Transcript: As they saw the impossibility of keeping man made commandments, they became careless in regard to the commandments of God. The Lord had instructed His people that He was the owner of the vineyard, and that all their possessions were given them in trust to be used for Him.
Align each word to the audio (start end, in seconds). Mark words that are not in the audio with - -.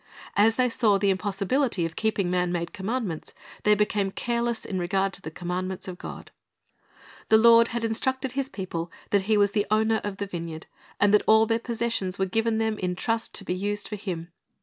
As 0.35 0.55
they 0.55 0.67
saw 0.67 0.97
the 0.97 1.11
impossibility 1.11 1.85
of 1.85 1.95
keeping 1.95 2.31
man 2.31 2.51
made 2.51 2.73
commandments, 2.73 3.35
they 3.61 3.75
became 3.75 4.09
careless 4.09 4.65
in 4.65 4.79
regard 4.79 5.13
to 5.13 5.21
the 5.21 5.29
commandments 5.29 5.87
of 5.87 5.99
God. 5.99 6.31
The 7.29 7.37
Lord 7.37 7.67
had 7.67 7.85
instructed 7.85 8.31
His 8.31 8.49
people 8.49 8.91
that 9.11 9.25
He 9.29 9.37
was 9.37 9.51
the 9.51 9.67
owner 9.69 10.01
of 10.03 10.17
the 10.17 10.25
vineyard, 10.25 10.65
and 10.99 11.13
that 11.13 11.21
all 11.27 11.45
their 11.45 11.59
possessions 11.59 12.17
were 12.17 12.25
given 12.25 12.57
them 12.57 12.79
in 12.79 12.95
trust 12.95 13.35
to 13.35 13.43
be 13.45 13.53
used 13.53 13.87
for 13.87 13.95
Him. 13.95 14.29